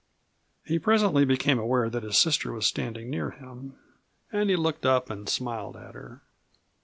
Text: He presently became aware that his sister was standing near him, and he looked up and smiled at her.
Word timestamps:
He 0.65 0.79
presently 0.79 1.25
became 1.25 1.59
aware 1.59 1.87
that 1.87 2.01
his 2.01 2.17
sister 2.17 2.51
was 2.51 2.65
standing 2.65 3.11
near 3.11 3.29
him, 3.29 3.75
and 4.31 4.49
he 4.49 4.55
looked 4.55 4.83
up 4.83 5.11
and 5.11 5.29
smiled 5.29 5.77
at 5.77 5.93
her. 5.93 6.23